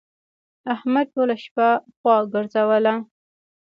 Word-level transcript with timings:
احمد 0.73 1.05
ټوله 1.15 1.35
شپه 1.43 1.67
خوا 1.97 2.15
وګرځوله. 2.21 2.93